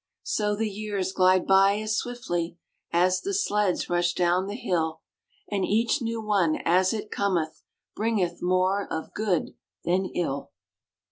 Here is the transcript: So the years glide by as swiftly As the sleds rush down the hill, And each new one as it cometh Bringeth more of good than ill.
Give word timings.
So 0.23 0.55
the 0.55 0.67
years 0.67 1.11
glide 1.11 1.45
by 1.45 1.77
as 1.79 1.95
swiftly 1.95 2.57
As 2.91 3.21
the 3.21 3.35
sleds 3.35 3.87
rush 3.87 4.13
down 4.15 4.47
the 4.47 4.55
hill, 4.55 5.01
And 5.51 5.63
each 5.63 6.01
new 6.01 6.19
one 6.19 6.57
as 6.65 6.91
it 6.91 7.11
cometh 7.11 7.61
Bringeth 7.95 8.41
more 8.41 8.91
of 8.91 9.13
good 9.13 9.53
than 9.83 10.05
ill. 10.15 10.53